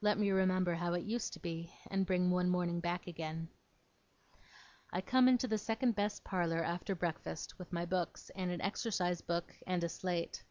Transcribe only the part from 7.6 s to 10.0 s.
my books, and an exercise book, and a